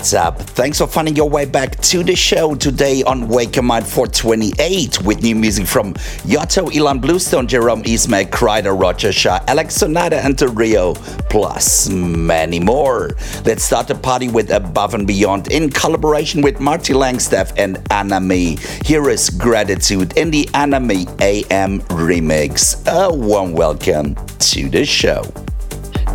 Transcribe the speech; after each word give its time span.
What's 0.00 0.14
up? 0.14 0.40
Thanks 0.40 0.78
for 0.78 0.86
finding 0.86 1.14
your 1.14 1.28
way 1.28 1.44
back 1.44 1.78
to 1.82 2.02
the 2.02 2.16
show 2.16 2.54
today 2.54 3.02
on 3.02 3.28
Wake 3.28 3.56
Your 3.56 3.64
Mind 3.64 3.86
428 3.86 5.02
with 5.02 5.22
new 5.22 5.34
music 5.34 5.66
from 5.66 5.92
Yotto, 6.24 6.70
Ilan 6.70 7.02
Bluestone, 7.02 7.46
Jerome 7.46 7.82
Isma, 7.82 8.24
Kryder, 8.24 8.80
Roger 8.80 9.12
Shah, 9.12 9.44
Alex 9.46 9.74
Sonata, 9.74 10.24
and 10.24 10.38
the 10.38 10.48
Rio, 10.48 10.94
plus 11.28 11.90
many 11.90 12.58
more. 12.58 13.10
Let's 13.44 13.62
start 13.62 13.88
the 13.88 13.94
party 13.94 14.28
with 14.28 14.50
Above 14.50 14.94
and 14.94 15.06
Beyond 15.06 15.52
in 15.52 15.68
collaboration 15.68 16.40
with 16.40 16.60
Marty 16.60 16.94
Longstaff 16.94 17.52
and 17.58 17.76
Anami. 17.90 18.58
Here 18.86 19.06
is 19.10 19.28
Gratitude 19.28 20.16
in 20.16 20.30
the 20.30 20.46
Anami 20.54 21.04
AM 21.20 21.80
remix. 21.80 22.86
A 22.86 23.14
warm 23.14 23.52
welcome 23.52 24.14
to 24.38 24.70
the 24.70 24.86
show. 24.86 25.24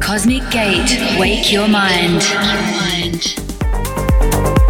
Cosmic 0.02 0.50
Gate. 0.50 1.20
Wake 1.20 1.54
your 1.54 1.68
mind. 1.68 2.24
There 2.24 3.45
Thank 3.96 4.60
you 4.60 4.65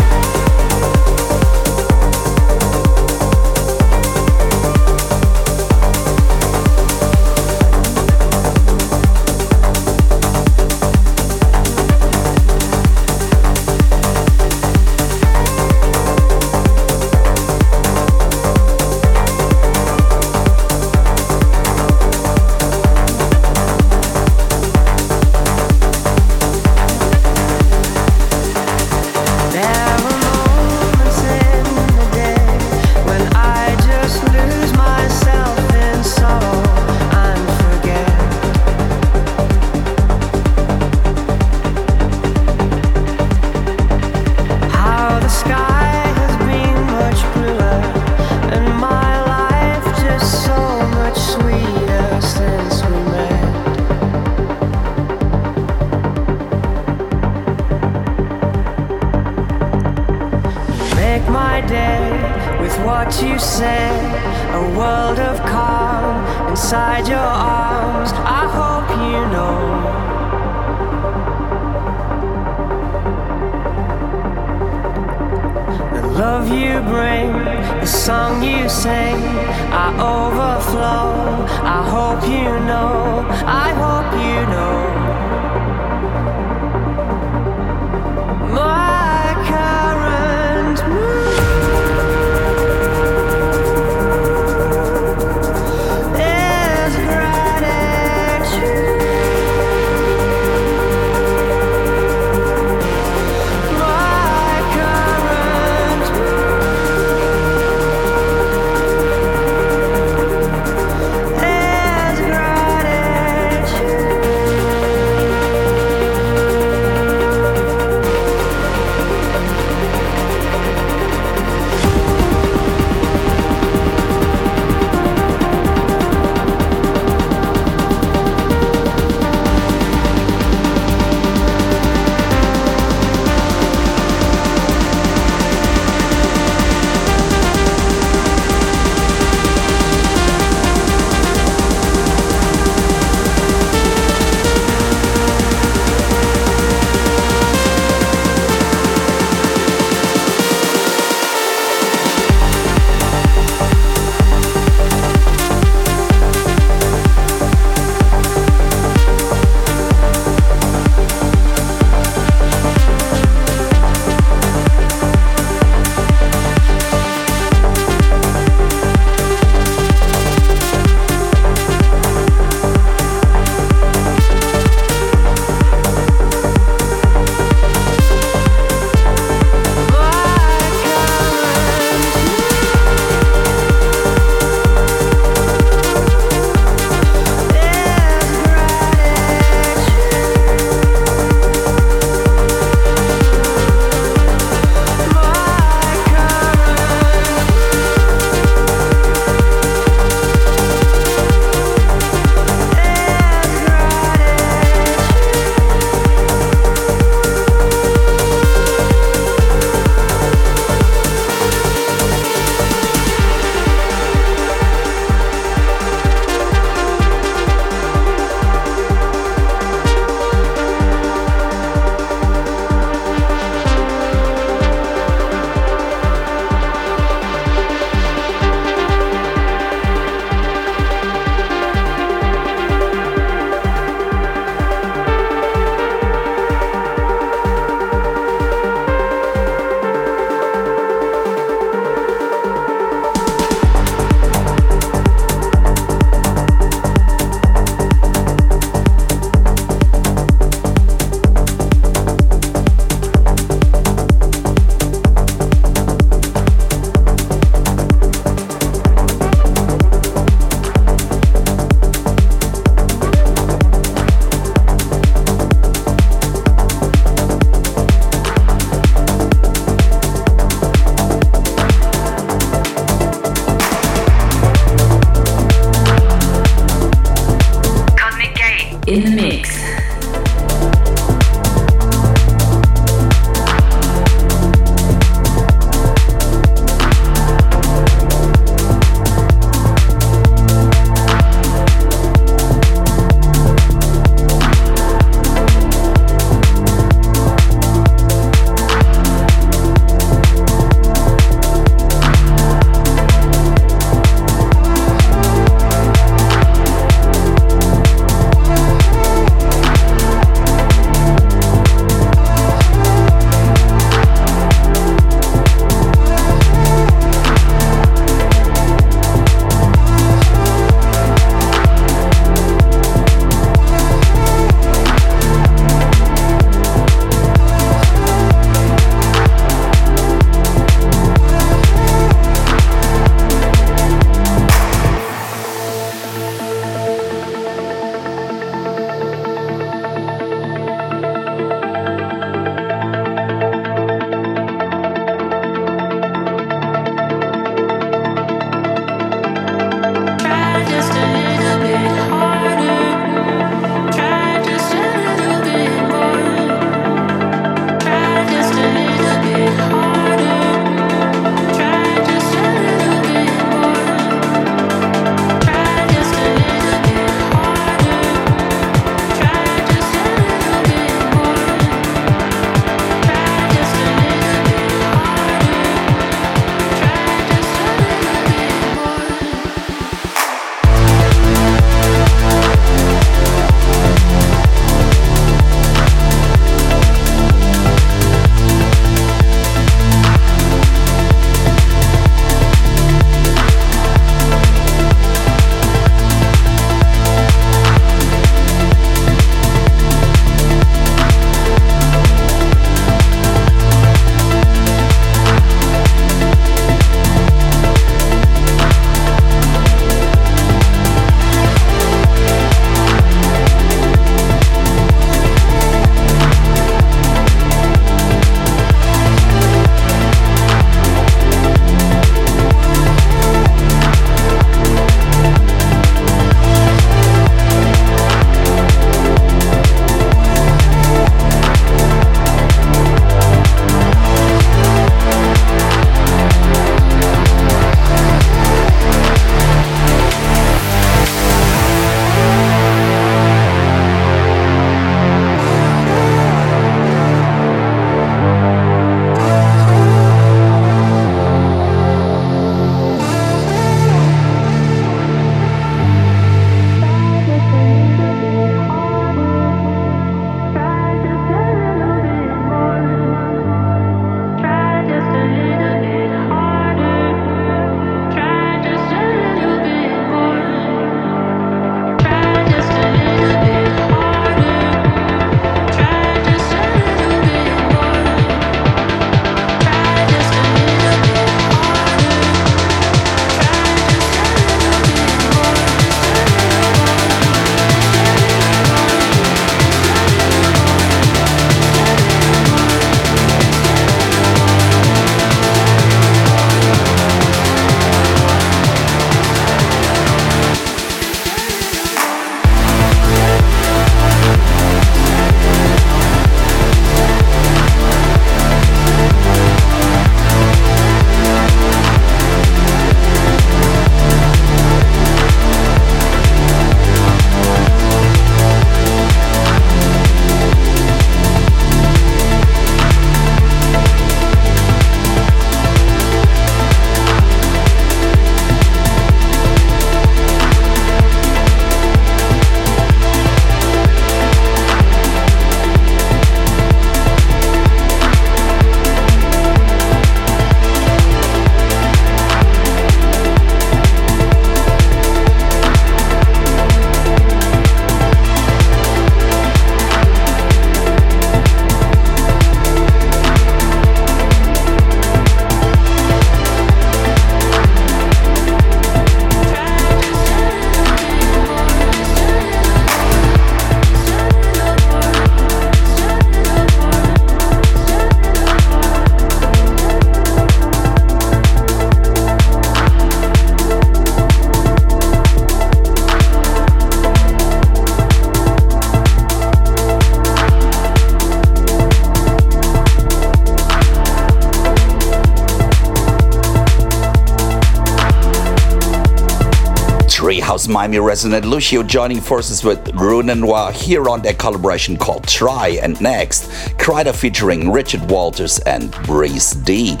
Miami 590.68 590.98
resident 590.98 591.44
Lucio 591.44 591.82
joining 591.82 592.20
forces 592.20 592.64
with 592.64 592.88
Rune 592.94 593.26
Noir 593.26 593.72
here 593.72 594.08
on 594.08 594.22
their 594.22 594.34
collaboration 594.34 594.96
called 594.96 595.26
Try. 595.26 595.78
And 595.82 596.00
next, 596.00 596.50
Kryder 596.78 597.14
featuring 597.14 597.70
Richard 597.70 598.10
Walters 598.10 598.58
and 598.60 598.90
Breeze 599.04 599.52
Deep. 599.52 600.00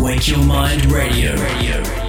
Wake 0.00 0.28
Your 0.28 0.44
Mind 0.44 0.84
Radio. 0.86 1.34
Radio. 1.34 2.03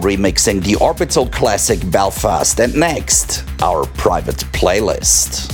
Remixing 0.00 0.62
the 0.62 0.76
orbital 0.76 1.26
classic 1.26 1.78
Belfast, 1.90 2.58
and 2.60 2.74
next, 2.74 3.44
our 3.62 3.86
private 3.86 4.36
playlist. 4.52 5.48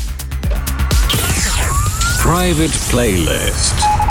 Private 2.21 2.71
playlist. 2.91 4.05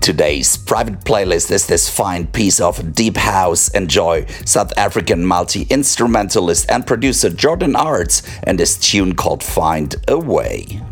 Today's 0.00 0.58
private 0.58 1.00
playlist 1.00 1.50
is 1.50 1.66
this 1.66 1.88
fine 1.88 2.26
piece 2.26 2.60
of 2.60 2.94
deep 2.94 3.16
house. 3.16 3.68
Enjoy 3.68 4.26
South 4.44 4.70
African 4.76 5.24
multi 5.24 5.62
instrumentalist 5.70 6.70
and 6.70 6.86
producer 6.86 7.30
Jordan 7.30 7.74
Arts 7.74 8.22
and 8.42 8.58
his 8.58 8.76
tune 8.76 9.14
called 9.14 9.42
Find 9.42 9.96
a 10.08 10.18
Way. 10.18 10.82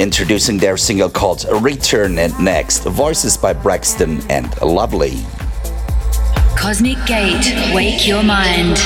introducing 0.00 0.56
their 0.56 0.78
single 0.78 1.10
called 1.10 1.44
Return 1.60 2.18
and 2.18 2.36
Next, 2.40 2.84
voices 2.84 3.36
by 3.36 3.52
Braxton 3.52 4.22
and 4.30 4.58
Lovely. 4.62 5.22
Cosmic 6.56 6.96
Gate, 7.06 7.74
wake 7.74 8.08
your 8.08 8.22
mind. 8.22 8.78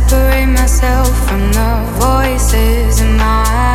separate 0.00 0.46
myself 0.46 1.08
from 1.26 1.40
the 1.52 1.72
voices 1.98 3.00
in 3.00 3.16
my 3.16 3.65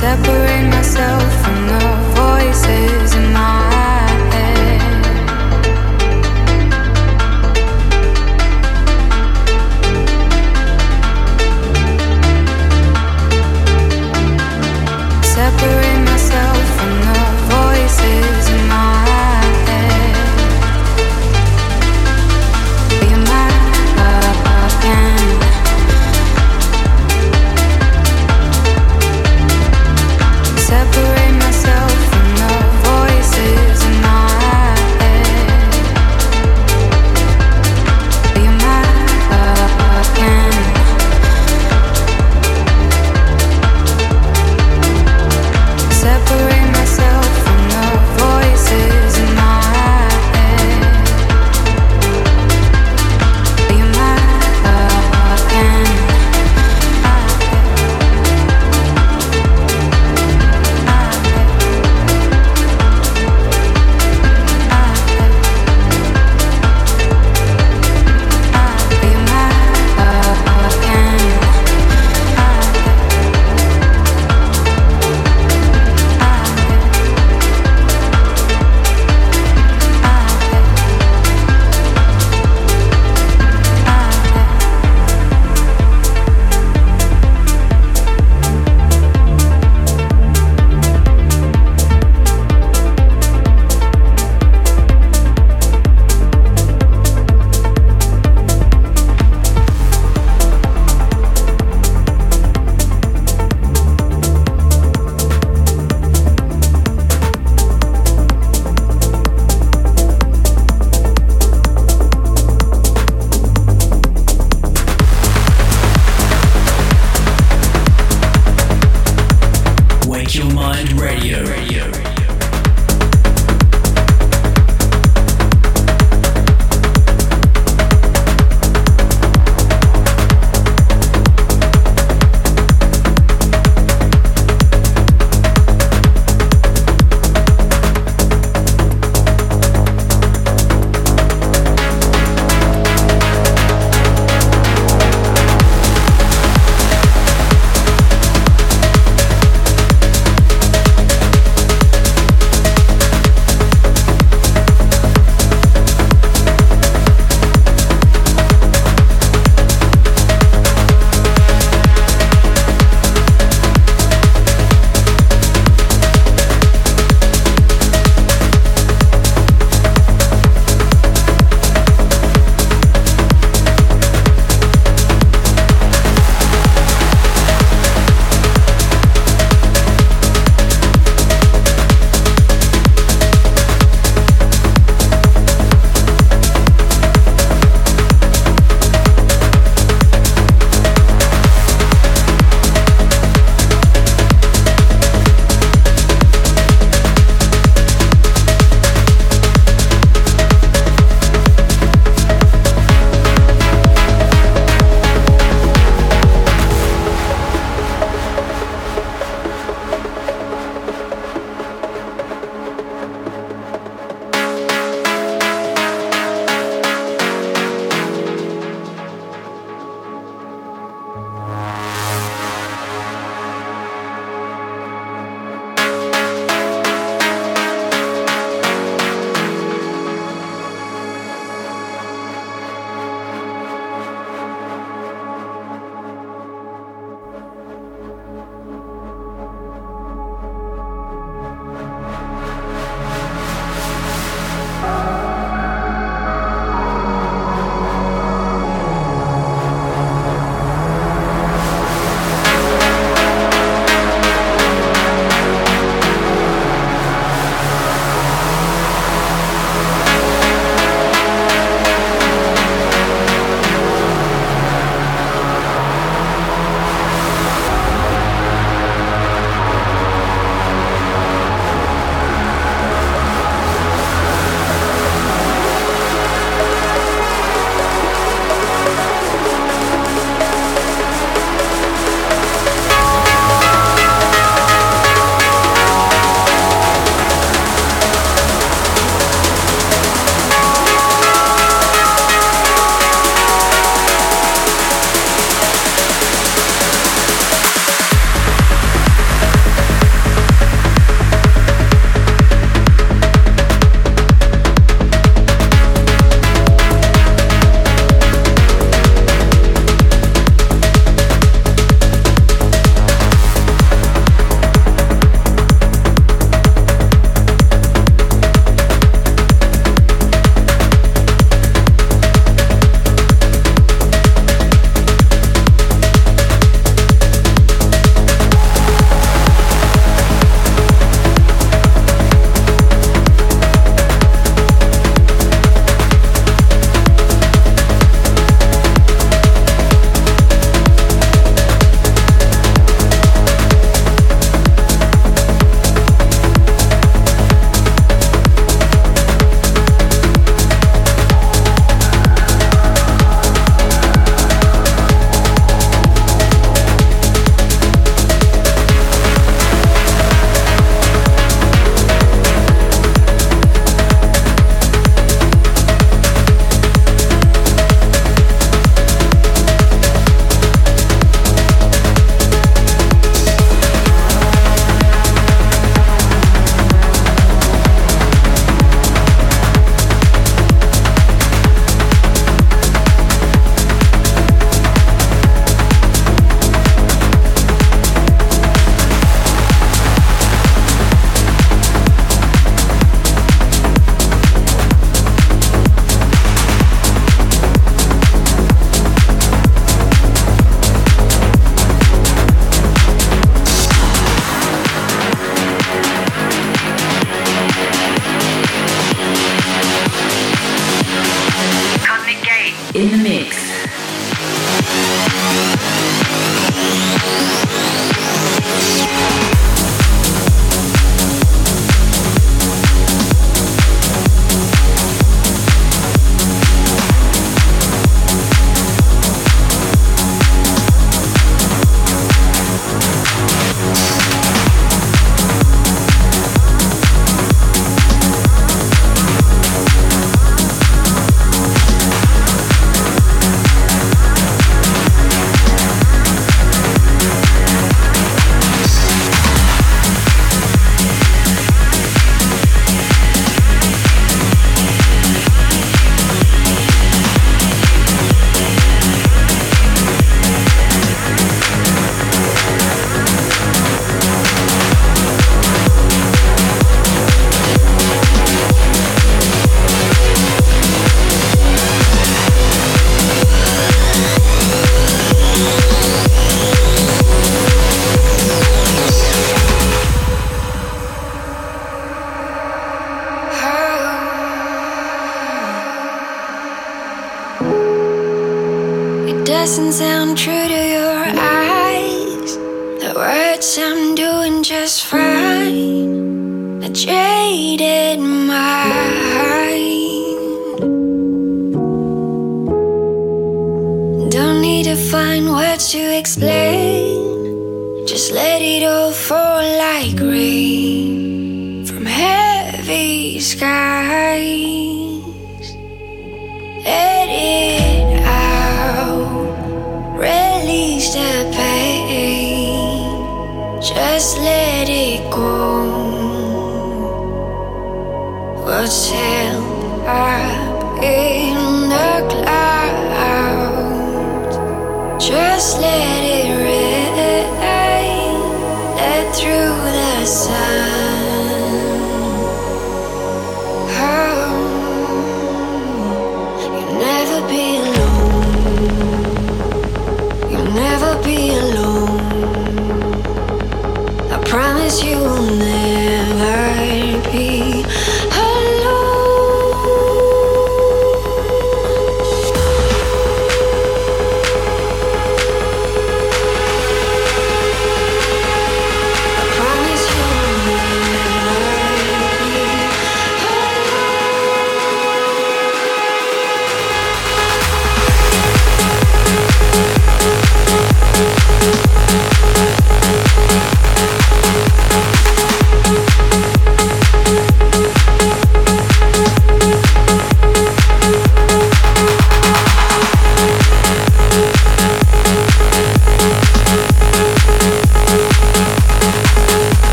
separate 0.00 0.66
myself 0.70 1.22
from 1.42 1.66
the 1.66 1.84
voices. 2.16 2.79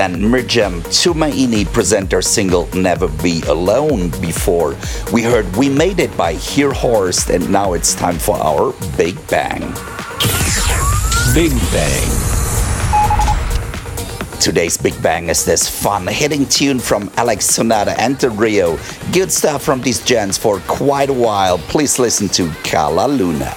and 0.00 0.16
Mirjam 0.16 0.80
Tumaini 0.84 1.70
present 1.70 2.08
their 2.08 2.22
single 2.22 2.66
Never 2.74 3.06
Be 3.22 3.42
Alone 3.42 4.08
before. 4.20 4.74
We 5.12 5.22
heard 5.22 5.54
We 5.56 5.68
Made 5.68 6.00
It 6.00 6.16
by 6.16 6.32
Hear 6.32 6.72
Horst, 6.72 7.28
and 7.28 7.50
now 7.50 7.74
it's 7.74 7.94
time 7.94 8.18
for 8.18 8.36
our 8.36 8.72
Big 8.96 9.14
Bang. 9.28 9.60
Big 11.34 11.52
Bang. 11.70 12.10
Today's 14.40 14.78
Big 14.78 15.00
Bang 15.02 15.28
is 15.28 15.44
this 15.44 15.68
fun 15.68 16.06
hitting 16.06 16.46
tune 16.46 16.78
from 16.78 17.10
Alex 17.18 17.44
Sonata 17.44 17.94
and 18.00 18.18
the 18.18 18.30
Rio. 18.30 18.78
Good 19.12 19.30
stuff 19.30 19.62
from 19.62 19.82
these 19.82 20.02
gents 20.02 20.38
for 20.38 20.60
quite 20.60 21.10
a 21.10 21.14
while. 21.14 21.58
Please 21.58 21.98
listen 21.98 22.26
to 22.30 22.50
Kala 22.64 23.06
Luna. 23.06 23.54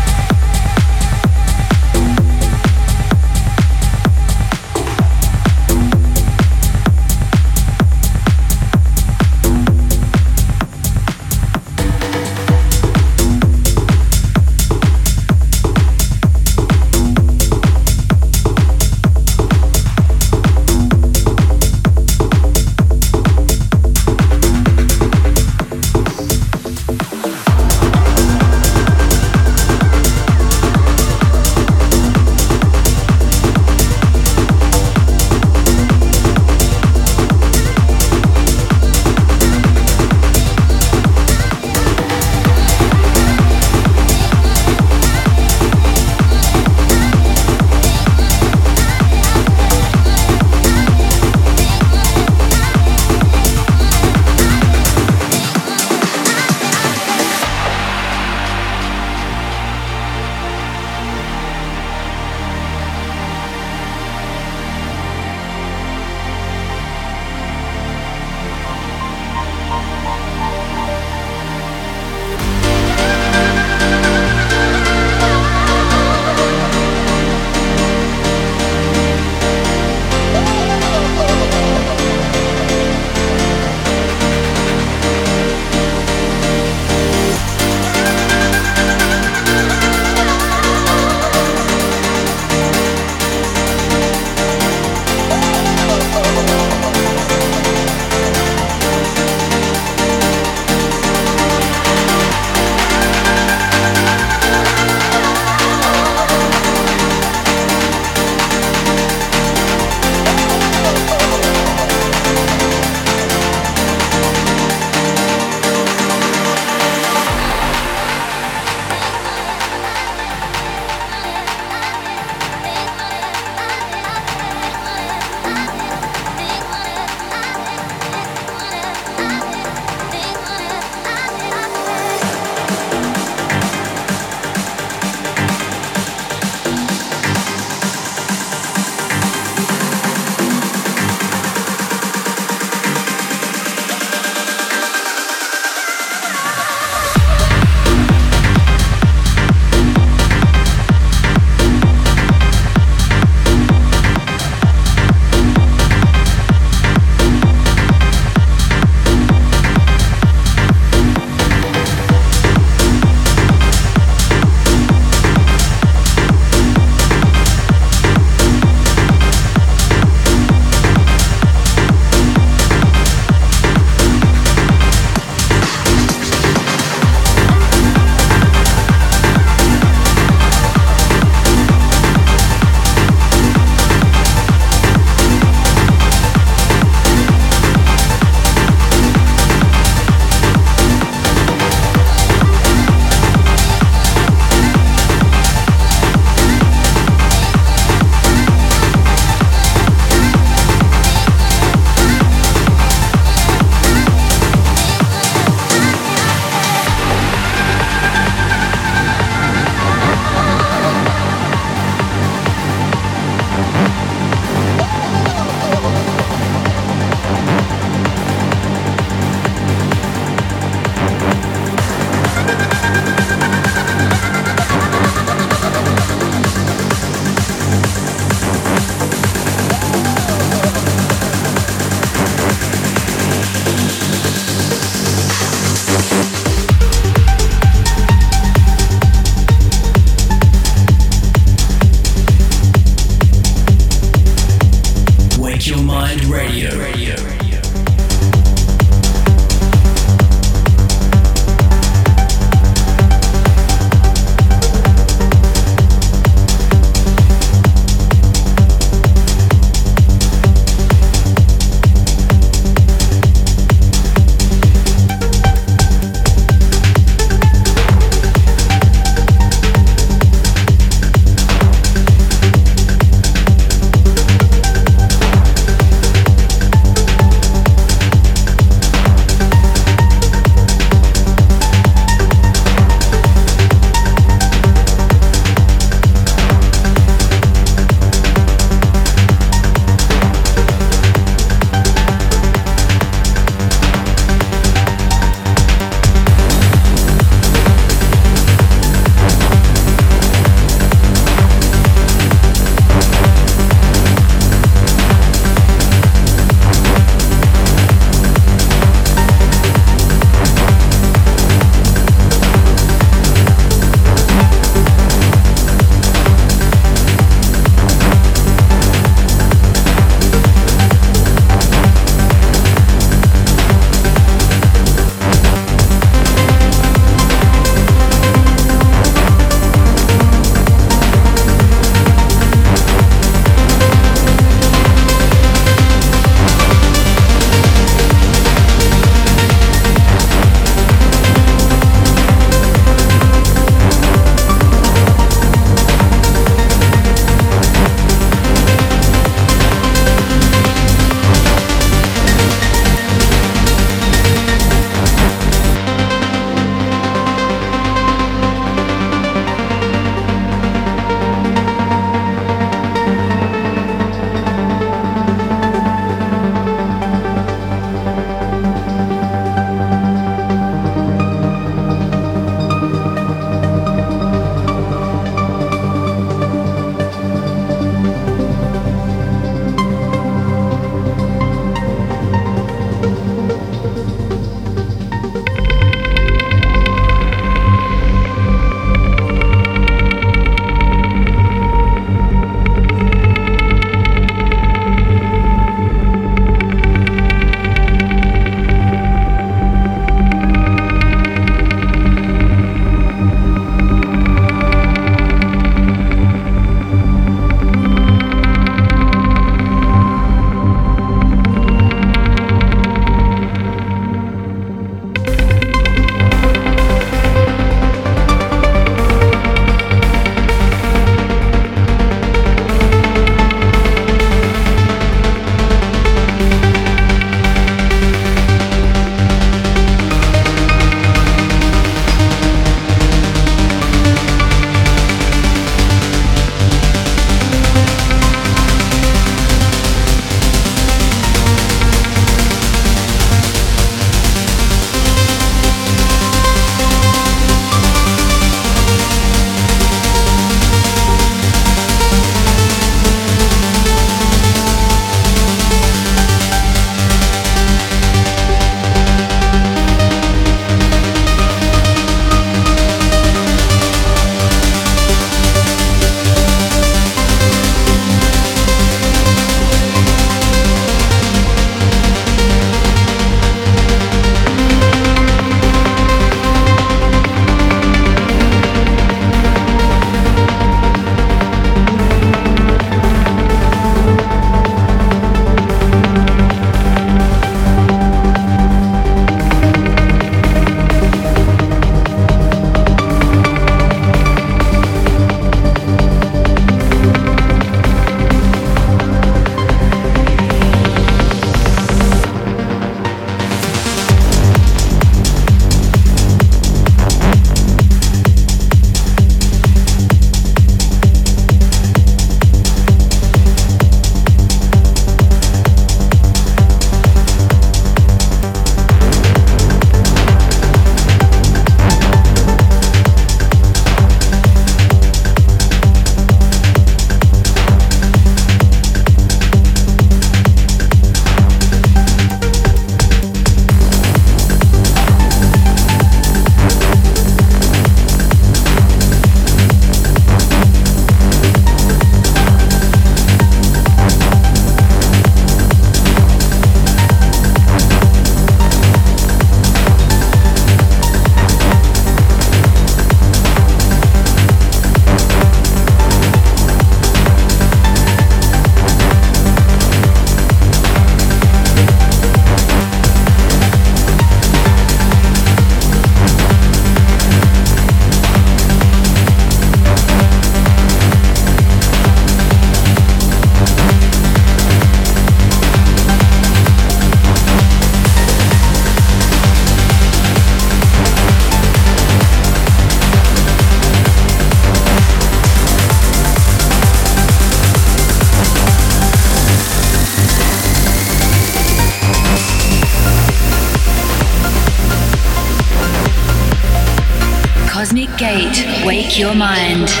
Your 599.17 599.35
mind. 599.35 600.00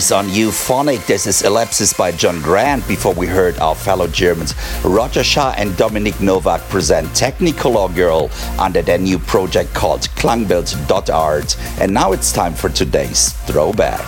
On 0.00 0.28
Euphonic. 0.30 1.04
This 1.06 1.26
is 1.26 1.42
Ellipsis 1.42 1.92
by 1.92 2.10
John 2.10 2.40
Grant. 2.40 2.88
Before 2.88 3.12
we 3.12 3.26
heard 3.26 3.58
our 3.58 3.74
fellow 3.74 4.08
Germans 4.08 4.54
Roger 4.82 5.22
Shah 5.22 5.52
and 5.58 5.76
Dominic 5.76 6.18
Novak 6.22 6.62
present 6.70 7.06
Technicolor 7.08 7.94
Girl 7.94 8.30
under 8.58 8.80
their 8.80 8.96
new 8.96 9.18
project 9.18 9.74
called 9.74 10.02
Klangbild.art. 10.16 11.56
And 11.80 11.92
now 11.92 12.12
it's 12.12 12.32
time 12.32 12.54
for 12.54 12.70
today's 12.70 13.32
throwback. 13.44 14.00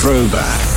Throwback. 0.00 0.76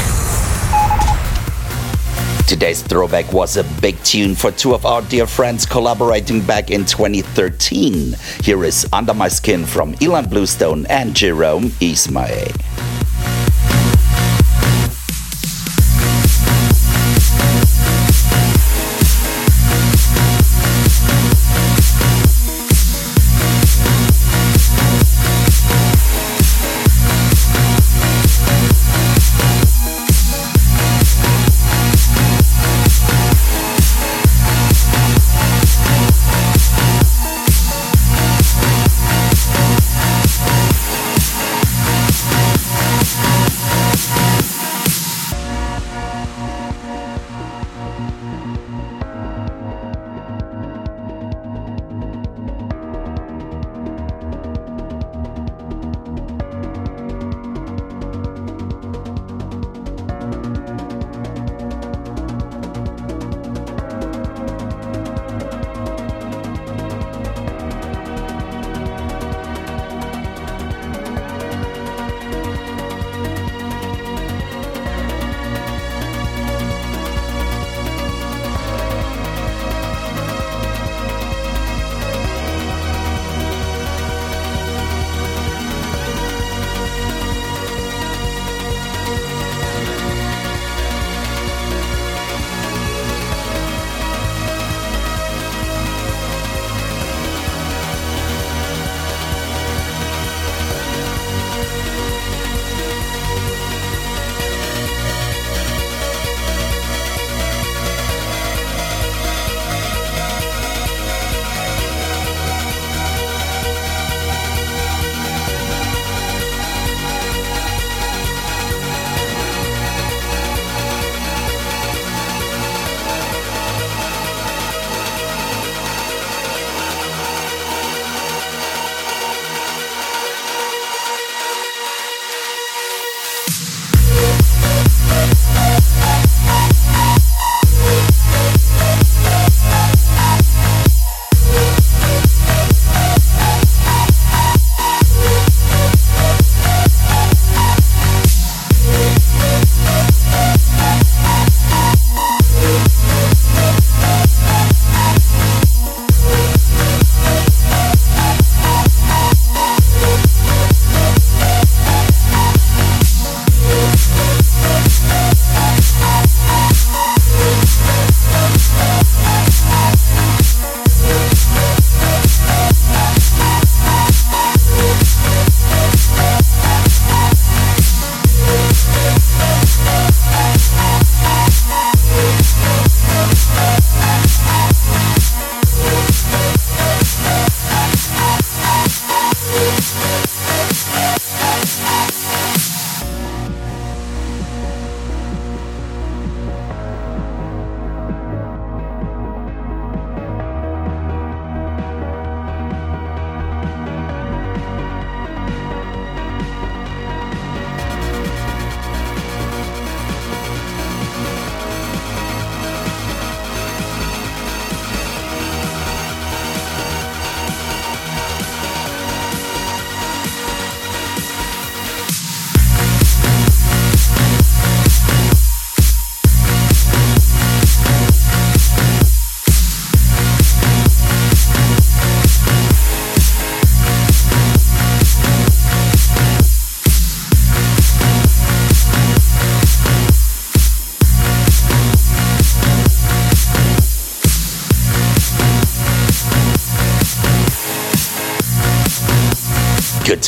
Today's 2.47 2.81
throwback 2.81 3.33
was 3.33 3.57
a 3.57 3.63
big 3.81 4.01
tune 4.03 4.35
for 4.35 4.51
two 4.51 4.73
of 4.73 4.85
our 4.85 5.01
dear 5.01 5.27
friends 5.27 5.65
collaborating 5.65 6.41
back 6.41 6.71
in 6.71 6.85
2013. 6.85 8.15
Here 8.41 8.63
is 8.63 8.87
Under 8.93 9.13
My 9.13 9.27
Skin 9.27 9.65
from 9.65 9.95
Ilan 9.95 10.29
Bluestone 10.29 10.85
and 10.85 11.13
Jerome 11.13 11.65
Isma-Ae. 11.81 12.68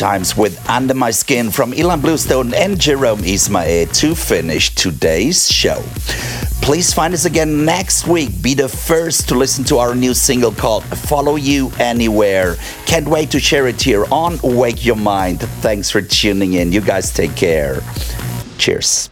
Times 0.02 0.36
with 0.36 0.68
Under 0.68 0.96
My 0.96 1.12
Skin 1.12 1.52
from 1.52 1.74
Ilan 1.74 2.02
Bluestone 2.02 2.56
and 2.56 2.80
Jerome 2.80 3.20
Isma-Ae 3.20 3.86
to 3.86 4.16
finish 4.16 4.74
today's 4.74 5.48
show. 5.48 5.80
Please 6.64 6.92
find 6.92 7.14
us 7.14 7.26
again 7.26 7.66
next 7.66 8.08
week. 8.08 8.42
Be 8.42 8.56
the 8.56 8.68
first 8.68 9.30
to 9.30 9.36
listen 9.36 9.64
to 9.66 9.78
our 9.78 9.94
new 9.94 10.16
single 10.16 10.54
called 10.54 10.84
Follow 10.86 11.36
You 11.36 11.72
Anywhere. 11.78 12.56
Can't 12.88 13.08
wait 13.08 13.30
to 13.30 13.40
share 13.40 13.68
it 13.68 13.80
here 13.80 14.06
on 14.12 14.40
Wake 14.42 14.84
Your 14.84 14.96
Mind. 14.96 15.42
Thanks 15.62 15.92
for 15.92 16.02
tuning 16.02 16.54
in. 16.54 16.72
You 16.72 16.82
guys 16.82 17.14
take 17.14 17.36
care. 17.36 17.84
Cheers. 18.58 19.11